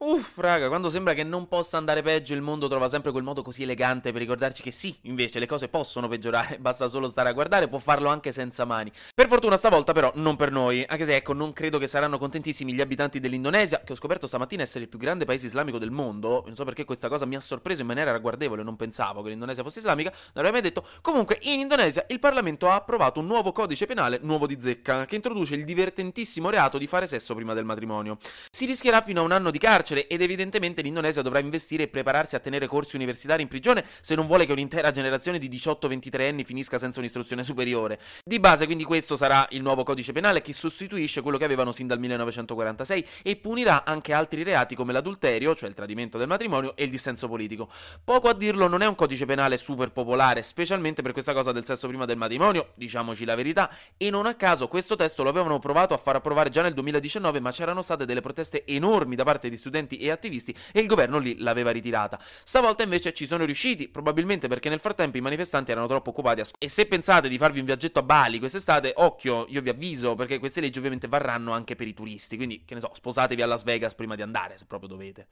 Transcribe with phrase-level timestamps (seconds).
[0.00, 3.42] Uff, raga, quando sembra che non possa andare peggio, il mondo trova sempre quel modo
[3.42, 7.32] così elegante per ricordarci che sì, invece le cose possono peggiorare, basta solo stare a
[7.32, 8.92] guardare, può farlo anche senza mani.
[9.12, 12.72] Per fortuna stavolta però non per noi, anche se ecco, non credo che saranno contentissimi
[12.72, 16.44] gli abitanti dell'Indonesia, che ho scoperto stamattina essere il più grande paese islamico del mondo,
[16.46, 19.64] non so perché questa cosa mi ha sorpreso in maniera ragguardevole, non pensavo che l'Indonesia
[19.64, 20.86] fosse islamica, non l'avrei mai detto.
[21.00, 25.16] Comunque, in Indonesia il Parlamento ha approvato un nuovo codice penale, nuovo di zecca, che
[25.16, 28.18] introduce il divertentissimo reato di fare sesso prima del matrimonio.
[28.48, 32.36] Si rischierà fino a un anno di carcere ed evidentemente l'Indonesia dovrà investire e prepararsi
[32.36, 36.44] a tenere corsi universitari in prigione se non vuole che un'intera generazione di 18-23 anni
[36.44, 37.98] finisca senza un'istruzione superiore.
[38.24, 41.86] Di base, quindi, questo sarà il nuovo codice penale che sostituisce quello che avevano sin
[41.86, 46.84] dal 1946 e punirà anche altri reati come l'adulterio, cioè il tradimento del matrimonio, e
[46.84, 47.68] il dissenso politico.
[48.04, 51.64] Poco a dirlo, non è un codice penale super popolare, specialmente per questa cosa del
[51.64, 55.58] sesso prima del matrimonio, diciamoci la verità, e non a caso questo testo lo avevano
[55.58, 59.48] provato a far approvare già nel 2019, ma c'erano state delle proteste enormi da parte
[59.48, 62.18] di studenti e attivisti e il governo lì l'aveva ritirata.
[62.42, 66.44] Stavolta invece ci sono riusciti, probabilmente perché nel frattempo i manifestanti erano troppo occupati a
[66.44, 66.64] scuola.
[66.64, 70.38] E se pensate di farvi un viaggetto a Bali quest'estate, occhio, io vi avviso perché
[70.38, 73.64] queste leggi ovviamente varranno anche per i turisti, quindi che ne so, sposatevi a Las
[73.64, 75.26] Vegas prima di andare se proprio dovete.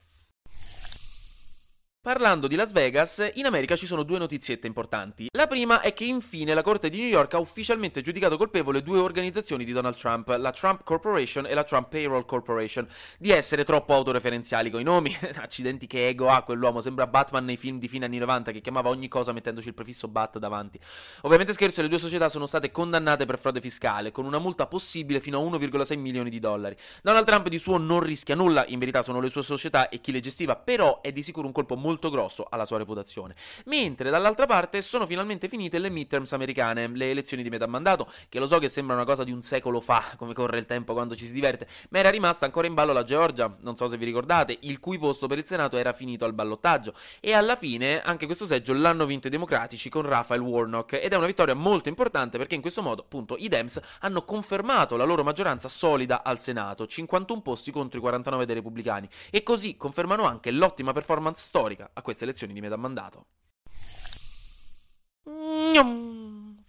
[2.07, 5.27] Parlando di Las Vegas, in America ci sono due notiziette importanti.
[5.33, 8.97] La prima è che infine la Corte di New York ha ufficialmente giudicato colpevole due
[8.99, 12.87] organizzazioni di Donald Trump, la Trump Corporation e la Trump Payroll Corporation,
[13.19, 15.13] di essere troppo autoreferenziali coi nomi.
[15.35, 18.87] Accidenti che ego ha quell'uomo, sembra Batman nei film di fine anni 90 che chiamava
[18.87, 20.79] ogni cosa mettendoci il prefisso Bat davanti.
[21.23, 25.19] Ovviamente scherzo, le due società sono state condannate per frode fiscale, con una multa possibile
[25.19, 26.77] fino a 1,6 milioni di dollari.
[27.03, 30.13] Donald Trump di suo non rischia nulla, in verità sono le sue società e chi
[30.13, 33.35] le gestiva, però è di sicuro un colpo molto molto grosso alla sua reputazione.
[33.65, 38.37] Mentre dall'altra parte sono finalmente finite le midterms americane, le elezioni di metà mandato, che
[38.37, 41.15] lo so che sembra una cosa di un secolo fa, come corre il tempo quando
[41.15, 44.05] ci si diverte, ma era rimasta ancora in ballo la Georgia, non so se vi
[44.05, 48.27] ricordate, il cui posto per il Senato era finito al ballottaggio e alla fine anche
[48.27, 52.37] questo seggio l'hanno vinto i democratici con Raphael Warnock ed è una vittoria molto importante
[52.37, 56.85] perché in questo modo, appunto, i Dems hanno confermato la loro maggioranza solida al Senato,
[56.85, 62.01] 51 posti contro i 49 dei repubblicani e così confermano anche l'ottima performance storica a
[62.01, 63.25] queste elezioni di metà mandato.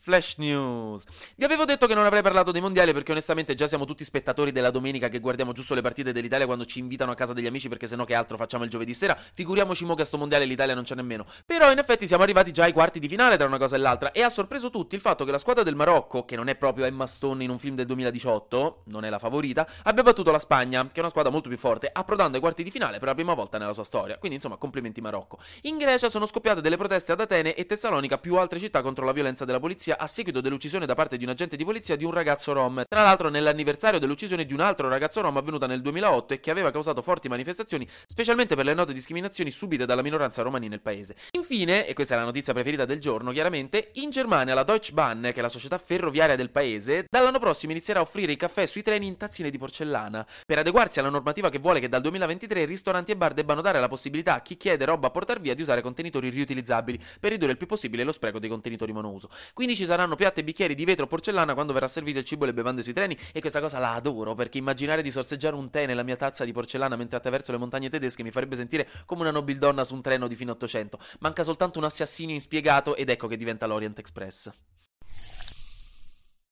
[0.08, 1.04] Flash News.
[1.36, 4.52] Vi avevo detto che non avrei parlato dei mondiali perché onestamente già siamo tutti spettatori
[4.52, 7.68] della domenica che guardiamo giusto le partite dell'Italia quando ci invitano a casa degli amici
[7.68, 9.14] perché sennò che altro facciamo il giovedì sera.
[9.14, 11.26] Figuriamoci mo che a sto mondiale l'Italia non c'è nemmeno.
[11.44, 14.10] Però in effetti siamo arrivati già ai quarti di finale tra una cosa e l'altra
[14.12, 16.86] e ha sorpreso tutti il fatto che la squadra del Marocco, che non è proprio
[16.86, 20.86] Emma Stone in un film del 2018, non è la favorita, abbia battuto la Spagna,
[20.86, 23.34] che è una squadra molto più forte, approdando ai quarti di finale per la prima
[23.34, 24.16] volta nella sua storia.
[24.16, 25.38] Quindi insomma, complimenti Marocco.
[25.64, 29.12] In Grecia sono scoppiate delle proteste ad Atene e Tessalonica più altre città contro la
[29.12, 32.12] violenza della polizia a seguito dell'uccisione da parte di un agente di polizia di un
[32.12, 32.84] ragazzo rom.
[32.88, 36.70] Tra l'altro nell'anniversario dell'uccisione di un altro ragazzo rom avvenuta nel 2008 e che aveva
[36.70, 41.16] causato forti manifestazioni, specialmente per le note discriminazioni subite dalla minoranza romani nel paese.
[41.32, 45.22] Infine, e questa è la notizia preferita del giorno, chiaramente, in Germania la Deutsche Bahn,
[45.22, 48.82] che è la società ferroviaria del paese, dall'anno prossimo inizierà a offrire i caffè sui
[48.82, 53.12] treni in tazzine di porcellana, per adeguarsi alla normativa che vuole che dal 2023 ristoranti
[53.12, 55.82] e bar debbano dare la possibilità a chi chiede roba a portar via di usare
[55.82, 59.30] contenitori riutilizzabili per ridurre il più possibile lo spreco dei contenitori monouso.
[59.52, 62.44] Quindi ci saranno piatti e bicchieri di vetro o porcellana quando verrà servito il cibo
[62.44, 65.70] e le bevande sui treni e questa cosa la adoro perché immaginare di sorseggiare un
[65.70, 69.22] tè nella mia tazza di porcellana mentre attraverso le montagne tedesche mi farebbe sentire come
[69.22, 70.98] una nobildonna su un treno di fine 800.
[71.20, 74.50] Manca soltanto un assassinio inspiegato ed ecco che diventa l'Orient Express.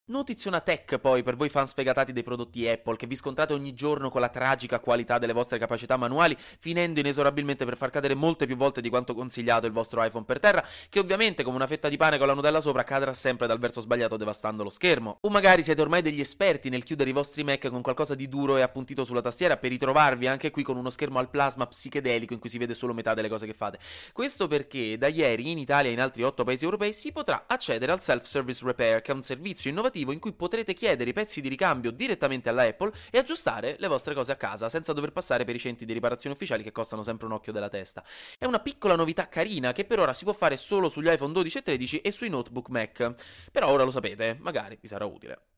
[0.08, 4.08] Notiziona tech poi per voi fan sfegatati dei prodotti Apple che vi scontrate ogni giorno
[4.08, 8.54] con la tragica qualità delle vostre capacità manuali finendo inesorabilmente per far cadere molte più
[8.54, 11.96] volte di quanto consigliato il vostro iPhone per terra che ovviamente come una fetta di
[11.96, 15.18] pane con la Nutella sopra cadrà sempre dal verso sbagliato devastando lo schermo.
[15.22, 18.58] O magari siete ormai degli esperti nel chiudere i vostri Mac con qualcosa di duro
[18.58, 22.38] e appuntito sulla tastiera per ritrovarvi anche qui con uno schermo al plasma psichedelico in
[22.38, 23.80] cui si vede solo metà delle cose che fate.
[24.12, 27.90] Questo perché da ieri in Italia e in altri 8 paesi europei si potrà accedere
[27.90, 31.48] al self-service repair che è un servizio innovativo in cui potrete chiedere i pezzi di
[31.48, 35.54] ricambio direttamente alla Apple e aggiustare le vostre cose a casa senza dover passare per
[35.54, 38.04] i centri di riparazione ufficiali che costano sempre un occhio della testa.
[38.38, 41.58] È una piccola novità carina che per ora si può fare solo sugli iPhone 12
[41.58, 43.14] e 13 e sui notebook Mac.
[43.50, 45.55] Però ora lo sapete, magari vi sarà utile.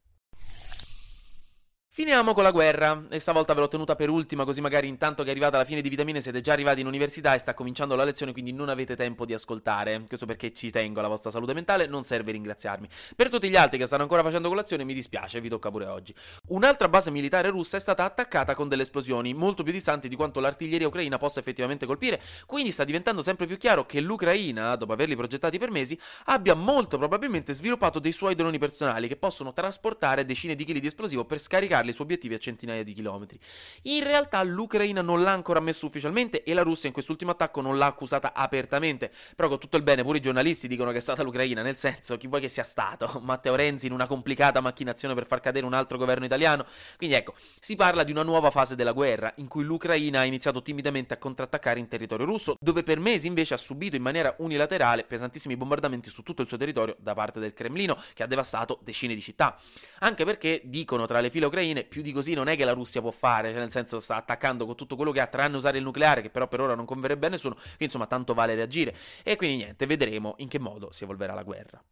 [1.99, 5.31] Finiamo con la guerra, e stavolta ve l'ho tenuta per ultima, così magari intanto che
[5.31, 8.05] è arrivata la fine di vitamine siete già arrivati in università e sta cominciando la
[8.05, 10.05] lezione, quindi non avete tempo di ascoltare.
[10.06, 12.89] Questo perché ci tengo alla vostra salute mentale, non serve ringraziarmi.
[13.17, 16.15] Per tutti gli altri che stanno ancora facendo colazione, mi dispiace, vi tocca pure oggi.
[16.50, 20.39] Un'altra base militare russa è stata attaccata con delle esplosioni, molto più distanti di quanto
[20.39, 25.17] l'artiglieria ucraina possa effettivamente colpire, quindi sta diventando sempre più chiaro che l'Ucraina, dopo averli
[25.17, 30.55] progettati per mesi, abbia molto probabilmente sviluppato dei suoi droni personali che possono trasportare decine
[30.55, 33.38] di chili di esplosivo per scaricarli i suoi obiettivi a centinaia di chilometri.
[33.82, 37.79] In realtà l'Ucraina non l'ha ancora ammesso ufficialmente e la Russia in quest'ultimo attacco non
[37.79, 41.23] l'ha accusata apertamente, però con tutto il bene pure i giornalisti dicono che è stata
[41.23, 43.20] l'Ucraina, nel senso chi vuoi che sia stato?
[43.23, 46.67] Matteo Renzi in una complicata macchinazione per far cadere un altro governo italiano?
[46.96, 50.62] Quindi ecco, si parla di una nuova fase della guerra in cui l'Ucraina ha iniziato
[50.62, 55.05] timidamente a contrattaccare in territorio russo, dove per mesi invece ha subito in maniera unilaterale
[55.05, 59.14] pesantissimi bombardamenti su tutto il suo territorio da parte del Cremlino, che ha devastato decine
[59.14, 59.58] di città.
[60.00, 63.00] Anche perché, dicono tra le file ucraine, più di così non è che la Russia
[63.00, 65.85] può fare, cioè nel senso sta attaccando con tutto quello che ha, tranne usare il
[65.85, 68.94] nucleare, che però per ora non converrebbe a nessuno, quindi insomma tanto vale reagire.
[69.23, 71.82] E quindi niente, vedremo in che modo si evolverà la guerra.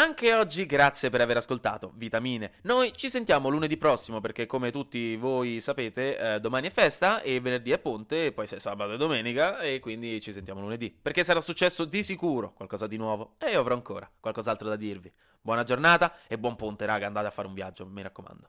[0.00, 2.52] Anche oggi grazie per aver ascoltato Vitamine.
[2.62, 7.38] Noi ci sentiamo lunedì prossimo perché come tutti voi sapete eh, domani è festa e
[7.38, 10.90] venerdì è ponte e poi c'è sabato e domenica e quindi ci sentiamo lunedì.
[10.90, 15.12] Perché sarà successo di sicuro qualcosa di nuovo e io avrò ancora qualcos'altro da dirvi.
[15.38, 18.48] Buona giornata e buon ponte raga, andate a fare un viaggio, mi raccomando.